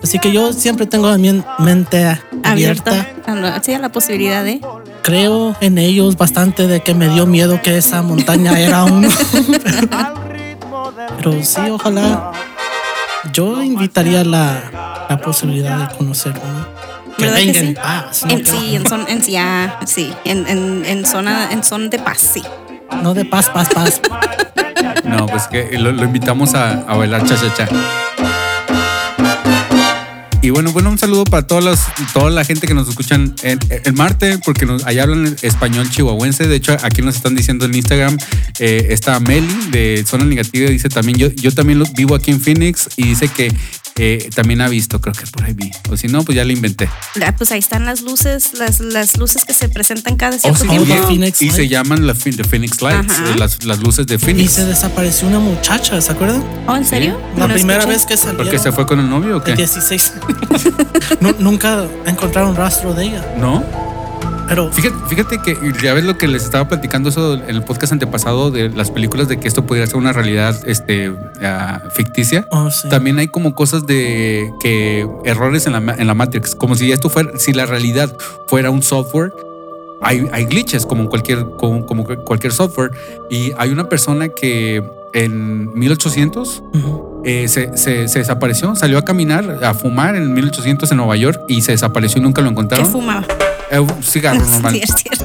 [0.02, 2.04] Así que yo siempre tengo mien- mente
[2.44, 2.90] abierta.
[2.90, 3.08] Abierta.
[3.26, 4.60] a la- Sí, a la posibilidad de.
[5.06, 9.08] Creo en ellos bastante de que me dio miedo que esa montaña era uno.
[11.18, 12.32] Pero sí, ojalá.
[13.32, 16.42] Yo invitaría la, la posibilidad de conocerlo.
[16.44, 16.66] ¿no?
[17.16, 17.74] Que ¿Verdad que venga en sí?
[17.74, 18.24] paz.
[18.24, 21.62] No, En, que- sí, en son, en, sí, ah, sí, en, en, en zona, en
[21.64, 22.42] son de paz, sí.
[23.02, 24.00] no de paz, paz, paz.
[25.04, 27.68] No, pues que lo, lo invitamos a, a bailar cha-cha-cha.
[30.46, 33.58] Y bueno, bueno, un saludo para todas las, toda la gente que nos escuchan en,
[33.68, 36.46] en Marte, porque nos, allá hablan español chihuahuense.
[36.46, 38.16] De hecho, aquí nos están diciendo en Instagram,
[38.60, 42.88] eh, está Meli de Zona Negativa, dice también, yo, yo también vivo aquí en Phoenix
[42.96, 43.52] y dice que
[43.98, 45.70] eh, también ha visto, creo que por ahí vi.
[45.90, 46.88] O si no, pues ya le inventé.
[47.24, 50.60] Ah, Pues ahí están las luces, las, las luces que se presentan cada Oh, cierto
[50.62, 50.86] sí, tiempo.
[50.86, 50.98] bien.
[51.02, 51.70] y- Phoenix y se Lights.
[51.70, 54.52] llaman la, the Phoenix Lights, eh, las, las luces de Y Phoenix.
[54.52, 56.44] se desapareció una muchacha, ¿se acuerdan?
[56.66, 57.18] Oh, ¿en serio?
[57.36, 57.96] La No primera escuché.
[57.96, 58.36] vez que salió.
[58.38, 59.56] ¿Porque se fue con el novio o De qué?
[59.56, 60.12] 16.
[61.20, 63.34] Nu- nunca encontraron rastro de ella.
[63.38, 63.64] ¿No?
[64.48, 67.92] Pero Fíjate, fíjate que ya ves lo que les estaba platicando eso en el podcast
[67.92, 72.46] antepasado de las películas de que esto podría ser una realidad este, ah, ficticia.
[72.50, 72.88] oh, sí.
[72.88, 77.08] También hay como cosas de que errores en la, en la Matrix, como si esto
[77.10, 79.32] fuera, si la realidad fuera un software.
[80.02, 82.90] Hay, hay glitches como en cualquier, como, como cualquier software.
[83.30, 84.82] Y hay una persona que
[85.14, 87.22] en 1800 Ujú.
[87.24, 91.40] eh, se, se- se desapareció, salió a caminar, a fumar en 1800 en Nueva York
[91.48, 92.86] y se desapareció y nunca lo ¿Qué encontraron.
[92.86, 93.24] fumaba?
[93.70, 94.72] Eh, un cigarro normal.
[94.72, 95.24] Sí, es cierto.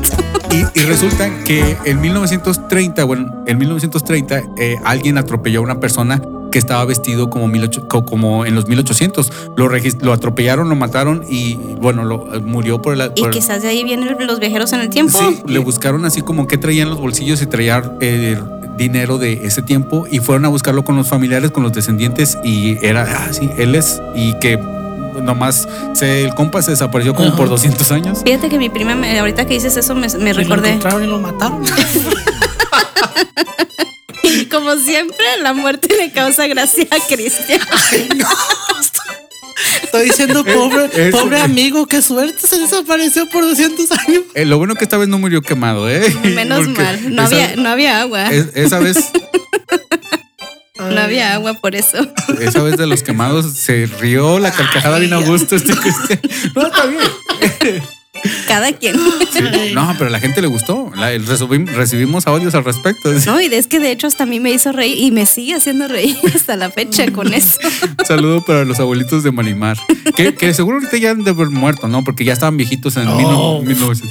[0.52, 6.22] Y, y resulta que en 1930, bueno, en 1930 eh, alguien atropelló a una persona
[6.52, 9.32] que estaba vestido como, 18 co- como en los 1800.
[9.56, 13.12] Lo, lo atropellaron, lo mataron y bueno, lo, eh, murió por el...
[13.16, 15.18] Y por el- quizás de ahí vienen los viajeros en el tiempo.
[15.18, 18.38] Sí, le buscaron así como que traía en los bolsillos y traía eh,
[18.78, 22.78] dinero de ese tiempo y fueron a buscarlo con los familiares, con los descendientes y
[22.86, 24.60] era, ah, sí, él es y que
[25.22, 27.38] nomás se, el compa se desapareció como Ajá.
[27.38, 28.20] por 200 años.
[28.26, 30.70] Fíjate que mi prima, me- ahorita que dices eso, me, me Y lo recordé.
[30.70, 31.64] encontraron y lo mataron.
[34.24, 37.60] Y como siempre, la muerte le causa gracia a Cristian.
[39.84, 44.24] Estoy diciendo, pobre, pobre amigo, qué suerte se desapareció por 200 años.
[44.34, 46.02] Eh, lo bueno que esta vez no murió quemado, ¿eh?
[46.24, 47.16] Menos Porque mal.
[47.16, 48.28] No esa- había, no había agua.
[48.32, 49.12] es- esa vez,
[50.94, 51.98] No había agua por eso.
[52.42, 56.20] esa vez de los quemados se rió la carcajada bien a gusto este Cristian.
[56.56, 57.84] No, está bien.
[58.48, 58.96] Cada quien.
[59.32, 59.72] Sí.
[59.74, 60.92] No, pero a la gente le gustó.
[60.96, 63.12] La- el resubim- recibimos audios al respecto.
[63.26, 65.56] No, y es que de hecho hasta a mí me hizo reír y me sigue
[65.56, 67.58] haciendo reír hasta la fecha con eso.
[68.00, 69.78] Un saludo para los abuelitos de Marimar.
[70.16, 72.04] Que, que seguro ahorita ya han de haber muerto, ¿no?
[72.04, 73.62] Porque ya estaban viejitos en No.
[73.62, 74.10] 1900.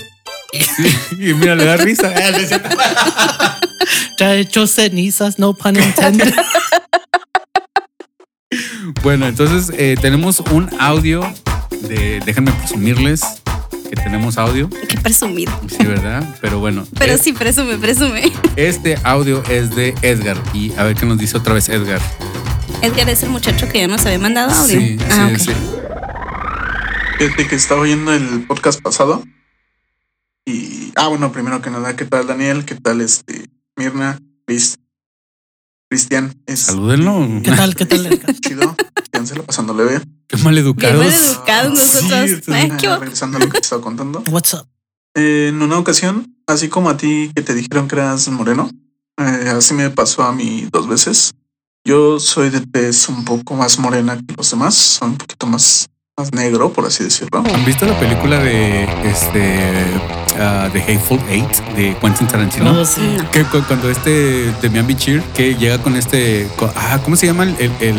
[0.53, 2.13] Sí, y mira, le da risa.
[4.19, 6.35] Ya he hecho cenizas, no pun intended.
[9.03, 11.23] Bueno, entonces eh, tenemos un audio
[11.83, 12.21] de.
[12.25, 13.23] Déjenme presumirles
[13.89, 14.69] que tenemos audio.
[14.89, 15.53] Qué presumido.
[15.69, 16.37] Sí, ¿verdad?
[16.41, 16.87] Pero bueno.
[16.99, 18.33] Pero eh, sí, presume, presume.
[18.57, 20.37] Este audio es de Edgar.
[20.53, 22.01] Y a ver qué nos dice otra vez Edgar.
[22.83, 24.81] Edgar es el muchacho que ya nos había mandado audio.
[24.81, 25.53] Sí, ah, sí, sí.
[27.19, 29.23] Fíjate que estaba oyendo el podcast pasado.
[30.45, 30.93] Y.
[30.97, 32.65] Ah, bueno, primero que nada, ¿qué tal Daniel?
[32.65, 33.49] ¿Qué tal este
[33.81, 34.21] Mirna?
[34.47, 34.79] Chris,
[35.89, 36.35] Cristian.
[36.45, 37.41] Es Salúdenlo.
[37.43, 37.75] ¿Qué tal?
[37.75, 38.21] ¿Qué tal?
[38.41, 38.77] Chido.
[39.05, 40.03] Sígansela pasando leve.
[40.29, 40.99] Qué mal educados.
[40.99, 42.31] mal educados nosotros.
[42.45, 42.53] Sí.
[42.53, 44.23] Ay, qué Ah, regresando a lo que te estaba contando.
[44.31, 44.67] What's up?
[45.15, 48.71] Eh, en una ocasión, así como a ti que te dijeron que eras moreno,
[49.17, 51.33] eh, así me pasó a mí dos veces.
[51.83, 55.89] Yo soy de tez un poco más morena que los demás, soy un poquito más,
[56.21, 57.43] más negro, por así decirlo.
[57.55, 59.65] ¿Han visto la película de este
[60.39, 62.73] ah, de Hateful Eight de Quentin Tarantino?
[62.73, 63.17] No, sí.
[63.33, 67.57] Que cu- cuando este Demian Bichir que llega con este ah cómo se llama el
[67.59, 67.97] el el,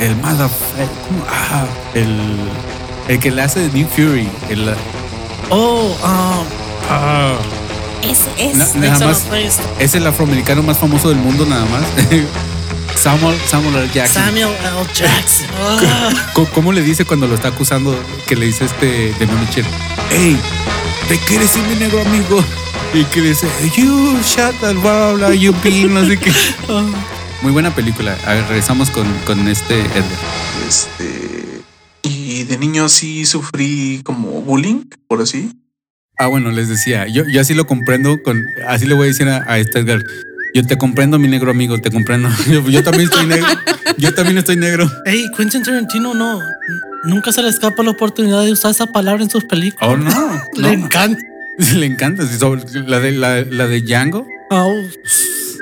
[0.00, 0.16] el
[1.30, 2.36] ah el
[3.08, 4.74] el que le hace de Nick Fury el
[5.48, 6.42] Oh, ah,
[6.90, 7.34] ah,
[8.02, 8.56] Ese es.
[8.56, 11.82] Na- nada Exo más es el afroamericano más famoso del mundo nada más
[12.96, 13.90] Samuel Samuel L.
[13.92, 14.86] Jackson Samuel L.
[14.94, 15.46] Jackson.
[15.58, 19.64] Ah, ¿Cómo le dice cuando lo está acusando que le dice este Demian Bichir
[20.10, 20.38] hey
[21.08, 22.44] te quieres ser mi negro amigo
[22.94, 26.32] y que le dice you shut the blah blah you pin no sé qué
[27.42, 28.16] Muy buena película.
[28.26, 30.66] A ver, regresamos con, con este Edward.
[30.66, 31.60] Este,
[32.02, 35.52] y de niño sí sufrí como bullying, por así.
[36.18, 39.28] Ah, bueno, les decía, yo, yo así lo comprendo, con, así le voy a decir
[39.28, 40.02] a, a este Edgar.
[40.56, 42.30] Yo te comprendo, mi negro amigo, te comprendo.
[42.50, 43.46] Yo, yo también estoy negro.
[43.98, 44.90] Yo también estoy negro.
[45.04, 46.40] Hey, Quentin Tarantino no.
[47.04, 49.86] Nunca se le escapa la oportunidad de usar esa palabra en sus películas.
[49.86, 50.42] Oh, no.
[50.54, 50.84] Le no.
[50.86, 51.20] encanta.
[51.74, 52.22] Le encanta.
[52.86, 54.80] La de, la, la de Django, Oh,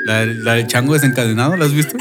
[0.07, 1.97] la, la de Chango desencadenado, ¿la has visto?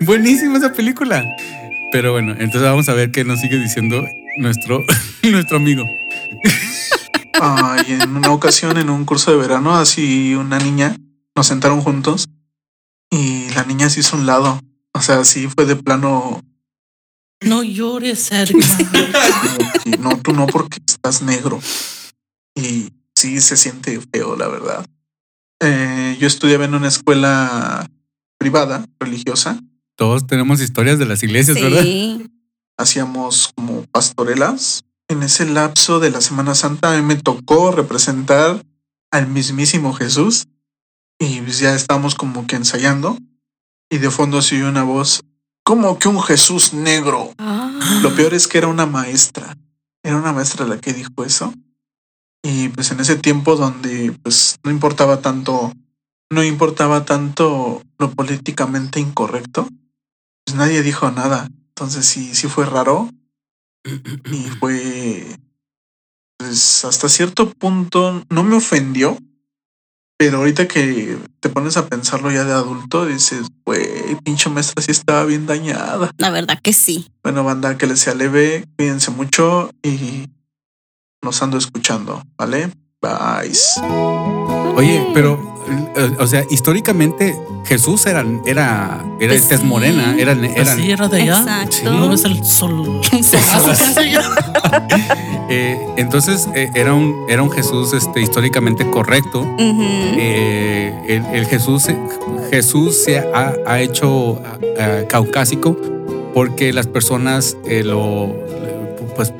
[0.00, 1.22] Buenísima esa película.
[1.92, 4.02] Pero bueno, entonces vamos a ver qué nos sigue diciendo
[4.38, 4.82] nuestro,
[5.24, 5.84] nuestro amigo.
[7.40, 10.96] Ah, y en una ocasión, en un curso de verano, así una niña,
[11.36, 12.28] nos sentaron juntos
[13.10, 14.60] y la niña se hizo a un lado.
[14.94, 16.40] O sea, sí fue de plano,
[17.40, 21.60] no llores, que, no, tú no porque estás negro.
[22.54, 24.84] Y sí se siente feo, la verdad.
[25.60, 27.88] Eh, yo estudiaba en una escuela
[28.38, 29.60] privada, religiosa.
[29.96, 31.82] Todos tenemos historias de las iglesias, ¿verdad?
[31.82, 32.26] Sí.
[32.76, 34.84] hacíamos como pastorelas.
[35.10, 38.62] En ese lapso de la Semana Santa a mí me tocó representar
[39.10, 40.48] al mismísimo Jesús
[41.18, 43.16] y pues ya estábamos como que ensayando
[43.90, 45.22] y de fondo se oyó una voz
[45.64, 47.32] como que un Jesús negro.
[47.38, 48.00] Ah.
[48.02, 49.56] Lo peor es que era una maestra,
[50.02, 51.54] era una maestra la que dijo eso
[52.42, 55.72] y pues en ese tiempo donde pues no importaba tanto,
[56.30, 59.66] no importaba tanto lo políticamente incorrecto,
[60.44, 61.48] pues nadie dijo nada.
[61.68, 63.08] Entonces sí, sí fue raro
[63.84, 65.24] y fue,
[66.38, 69.18] pues hasta cierto punto no me ofendió,
[70.16, 74.90] pero ahorita que te pones a pensarlo ya de adulto, dices, güey, pinche maestra sí
[74.90, 76.10] estaba bien dañada.
[76.18, 77.08] La verdad que sí.
[77.22, 80.28] Bueno, banda, que les sea leve, cuídense mucho y
[81.22, 82.70] nos ando escuchando, ¿vale?
[83.00, 84.37] Bye.
[84.78, 85.38] Oye, pero,
[85.96, 89.66] eh, o sea, históricamente Jesús era, era, era Pues tez sí.
[89.66, 91.38] morena, era, era, Así era de allá.
[91.40, 91.76] Exacto.
[91.76, 91.84] Sí.
[91.84, 93.00] No es el sol.
[95.50, 99.40] Eh, entonces eh, era un, era un Jesús este, históricamente correcto.
[99.40, 99.82] Ujú.
[100.18, 101.86] Eh, el, el Jesús,
[102.50, 104.42] Jesús se ha, ha hecho
[104.78, 105.74] ah, caucásico
[106.34, 108.32] porque las personas eh, lo,
[109.16, 109.32] pues,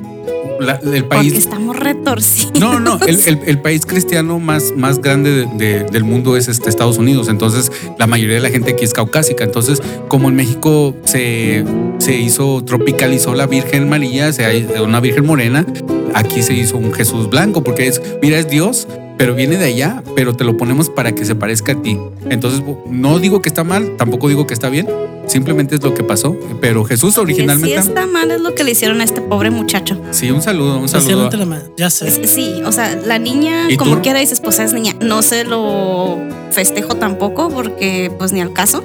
[0.61, 1.33] la- el país.
[1.33, 2.59] Porque estamos retorcidos.
[2.61, 6.49] No, no, el, el- el país cristiano más, más grande de- de- del mundo es
[6.49, 7.29] este Estados Unidos.
[7.29, 9.44] Entonces, la mayoría de la gente aquí es caucásica.
[9.44, 11.64] Entonces, como en México se,
[11.99, 15.66] se hizo, tropicalizó la Virgen María, se una Virgen morena,
[16.14, 20.02] aquí se hizo un Jesús blanco, porque es, mira, es Dios, pero viene de allá,
[20.16, 21.98] pero te lo ponemos para que se parezca a ti.
[22.31, 24.88] Entonces, no digo que está mal, tampoco digo que está bien,
[25.26, 26.37] simplemente es lo que pasó.
[26.61, 27.74] Pero Jesús Que sí originalmente.
[27.76, 30.00] está mal es lo que le hicieron a este pobre muchacho.
[30.12, 31.28] Sí, un saludo, un saludo.
[31.31, 32.26] La ma- Ya sé.
[32.26, 34.02] Sí, o sea, la niña, ¿Y como tú?
[34.02, 34.94] quiera dices, pues es niña.
[35.00, 36.18] No se lo
[36.50, 38.83] festejo tampoco porque pues ni al caso.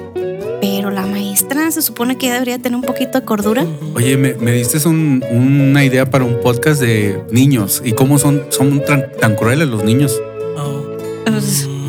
[0.66, 3.66] Pero la maestra se supone que ya debería tener un poquito de cordura.
[3.94, 8.44] Oye, me, me diste un- una idea para un podcast de niños y cómo son,
[8.48, 10.18] son tan, tan crueles los niños.
[10.56, 10.80] Oh.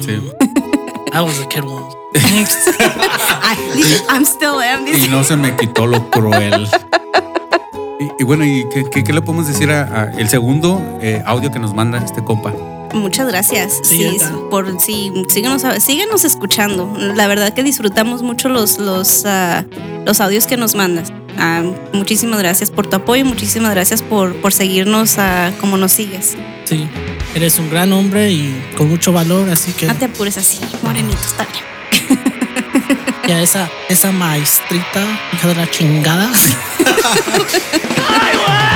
[0.02, 0.20] Sí.
[1.14, 1.96] I was a kid once.
[4.10, 4.86] I'm still am.
[4.86, 6.68] Y no se me quitó lo cruel.
[8.02, 11.24] Y, y bueno, ¿y qué, qué- qué le podemos decir a, a el segundo eh,
[11.26, 12.54] audio que nos manda este compa?
[12.96, 13.80] Muchas gracias.
[13.84, 14.18] Sí, Sí,
[14.50, 16.96] por sí, síguenos, síguenos escuchando.
[16.98, 19.66] La verdad que disfrutamos mucho los los ah,
[20.06, 21.12] los audios que nos mandas.
[21.38, 26.38] Ah, muchísimas gracias por tu apoyo, muchísimas gracias por, por seguirnos ah, como nos sigues.
[26.64, 26.88] Sí.
[27.36, 31.20] Eres un gran hombre y con mucho valor, así que No te apures así, morenito,
[31.22, 31.66] está bien.
[33.28, 36.32] ya esa, esa maestrita, hija de la chingada.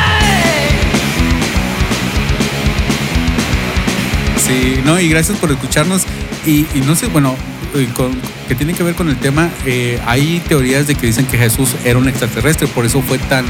[4.50, 6.04] Sí, no, y gracias por escucharnos.
[6.46, 7.36] Y, y no sé, bueno,
[7.76, 11.26] eh, con- que tiene que ver con el tema, eh, hay teorías de que dicen
[11.28, 13.46] que Jesús era un extraterrestre, por eso fue tan,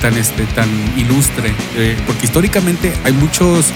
[0.00, 1.52] tan, este, tan ilustre.
[1.76, 3.66] Eh, porque históricamente hay muchos,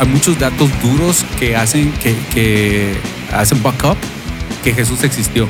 [0.00, 2.94] hay muchos datos duros que hacen, que, que
[3.32, 3.98] hacen backup
[4.64, 5.46] que Jesús existió.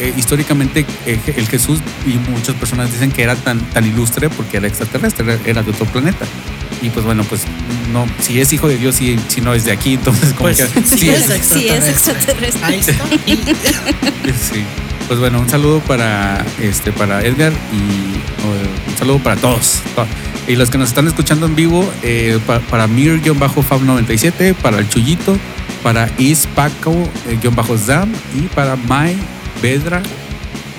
[0.00, 4.68] Eh, históricamente el Jesús y muchas personas dicen que era tan, tan ilustre porque era
[4.68, 6.24] extraterrestre, era de otro planeta.
[6.84, 7.42] Y pues bueno, pues
[7.92, 10.62] no, si es hijo de Dios y si no es de aquí, entonces como Pues
[10.62, 12.60] que sí, Sí, es es- extraterrestre.
[12.64, 13.04] Ahí está.
[13.26, 14.62] Y- Sí.
[15.06, 18.14] Pues bueno, un saludo para este para Edgar y
[18.90, 19.80] un saludo para todos.
[20.48, 25.36] Y los que nos están escuchando en vivo, eh, pa- para Mir-Fab97, para el Chullito,
[25.82, 29.14] para Ispaco-Zam y para Mai
[29.62, 30.02] Vedra.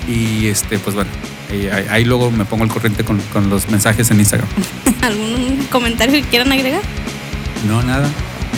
[0.08, 1.10] Y este, pues bueno,
[1.52, 4.48] eh, ahí, ahí luego me pongo al corriente con, con los mensajes en Instagram.
[5.06, 6.82] ¿Algún comentario que quieran agregar?
[7.66, 8.08] No, nada.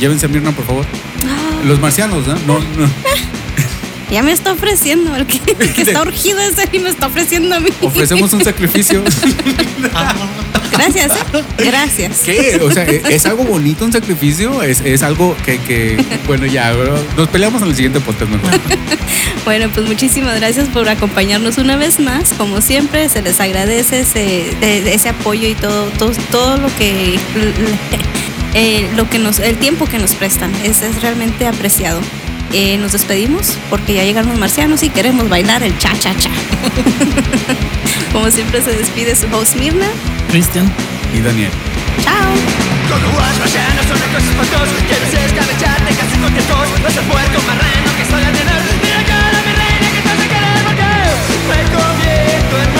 [0.01, 0.87] Llévense a Mirna, por favor.
[1.67, 2.35] Los marcianos, ¿no?
[2.47, 2.87] No, no.
[4.11, 7.55] Ya me está ofreciendo, el que, el que está urgido ese y me está ofreciendo
[7.55, 7.71] a mí.
[7.83, 9.03] Ofrecemos un sacrificio.
[10.73, 11.43] Gracias, ¿eh?
[11.59, 12.19] Gracias.
[12.25, 12.61] ¿Qué?
[12.63, 14.63] O sea, ¿e- ¿es algo bonito un sacrificio?
[14.63, 16.73] ¿Es, es algo que, que- bueno, ya,
[17.17, 18.51] nos peleamos en el siguiente podcast mejor.
[19.45, 22.35] Bueno, pues muchísimas gracias por acompañarnos una vez más.
[22.35, 26.69] Como siempre, se les agradece ese, de- de ese apoyo y todo, todo, todo lo
[26.77, 27.19] que
[28.55, 32.01] eh, lo que nos, el tiempo que nos prestan es, es realmente apreciado.
[32.53, 36.31] Eh, nos despedimos porque ya llegaron los marcianos y queremos bailar el cha cha cha.
[38.13, 39.87] Como siempre se despide su host Mirna.
[40.31, 40.73] Cristian.
[41.13, 41.51] Y Daniel.
[42.03, 42.33] Chao.
[42.89, 47.39] Cuando vas marcianos son una cosa espantosa Quieres escabecharte casi cualquier cosa No ser puerco
[47.47, 50.89] marrano que estoy a tener Mira cara mi reina que estás a querer porque
[51.53, 52.71] Me convierto en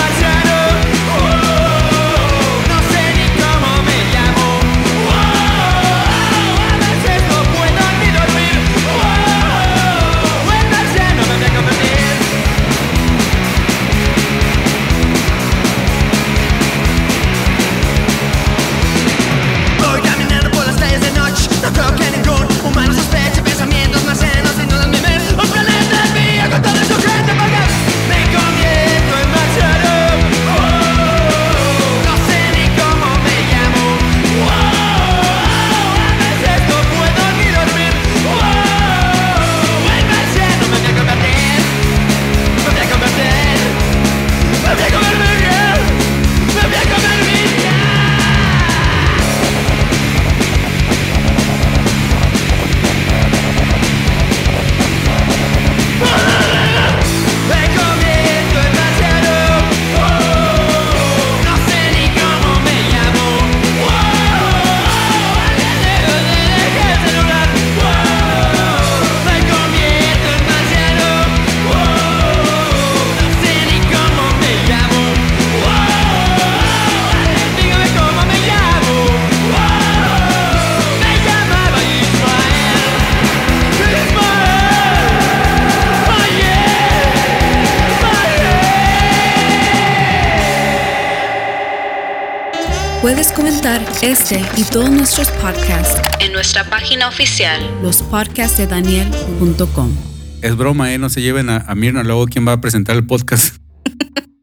[93.09, 99.97] Puedes comentar este y todos nuestros podcasts en nuestra página oficial, lospodcastdedaniel.com.
[100.43, 100.99] Es broma, ¿eh?
[100.99, 103.57] No se lleven a, a Mirna luego quién va a presentar el podcast.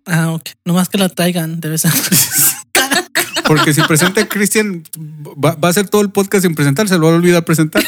[0.08, 0.50] Ah, ok.
[0.66, 1.92] Nomás que la traigan de vez en
[3.48, 6.98] Porque si presenta a Cristian, va, va a hacer todo el podcast sin presentar, se
[6.98, 7.84] lo va a olvidar presentar.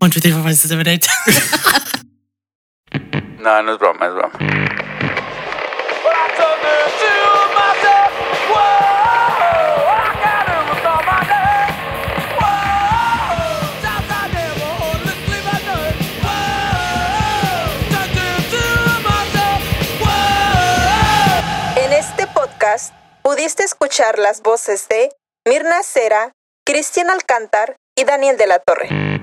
[0.00, 1.06] One, two, three, four, five, six, seven, eight.
[3.40, 5.23] No, no es broma, es broma.
[23.24, 25.08] Pudiste escuchar las voces de
[25.48, 26.32] Mirna Cera,
[26.66, 29.13] Cristian Alcántar y Daniel de la Torre.